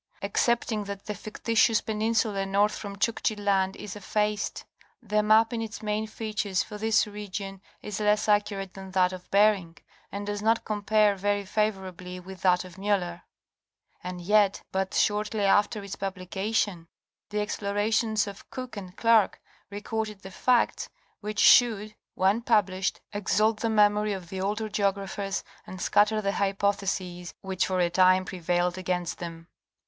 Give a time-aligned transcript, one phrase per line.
[0.23, 4.65] Excepting that the fictitious peninsula north from Chuk chi land is effaced,
[4.99, 9.29] the map in its main features for this region is less accurate than that of
[9.29, 9.77] Bering,
[10.11, 13.21] and does not compare very favorably with that of Miller,
[14.03, 16.87] And yet but shortly after its publication,
[17.29, 19.39] the ex plorations of Cook and Clerke
[19.69, 20.89] recorded the facts
[21.19, 27.35] which should, when published, exalt the memory of the older geographers and scatter the hypotheses
[27.41, 29.47] which for a time prevailed against them.